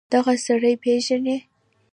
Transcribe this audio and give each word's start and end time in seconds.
دغه 0.13 0.33
سړى 0.45 0.73
پېژنې. 0.83 1.37